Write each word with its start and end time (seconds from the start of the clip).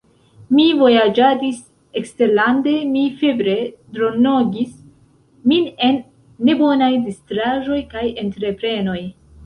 Mi 0.59 0.63
vojaĝadis 0.77 1.59
eksterlande; 2.01 2.73
mi 2.95 3.05
febre 3.21 3.55
dronigis 3.99 4.75
min 5.53 5.71
en 5.91 6.03
nebonaj 6.51 6.93
distraĵoj 7.09 7.83
kaj 7.97 8.11
entreprenoj. 8.29 9.03